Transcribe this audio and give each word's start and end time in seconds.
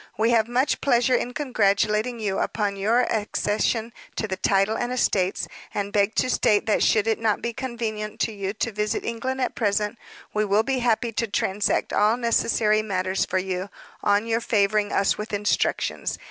We 0.17 0.31
have 0.31 0.47
much 0.47 0.81
pleasure 0.81 1.13
in 1.13 1.35
congratulating 1.35 2.19
you 2.19 2.39
upon 2.39 2.75
your 2.75 3.01
accession 3.01 3.93
to 4.15 4.27
the 4.27 4.35
title 4.35 4.75
and 4.75 4.91
estates, 4.91 5.47
and 5.75 5.93
beg 5.93 6.15
to 6.15 6.27
state 6.31 6.65
that 6.65 6.81
should 6.81 7.05
it 7.05 7.19
not 7.19 7.39
be 7.39 7.53
convenient 7.53 8.19
to 8.21 8.31
you 8.31 8.53
to 8.53 8.71
visit 8.71 9.05
England 9.05 9.41
at 9.41 9.53
present, 9.53 9.99
we 10.33 10.43
will 10.43 10.63
be 10.63 10.79
happy 10.79 11.11
to 11.11 11.27
transact 11.27 11.93
all 11.93 12.17
necessary 12.17 12.81
matters 12.81 13.25
for 13.25 13.37
you, 13.37 13.69
on 14.01 14.25
your 14.25 14.41
favoring 14.41 14.91
us 14.91 15.19
with 15.19 15.33
instructions. 15.33 16.17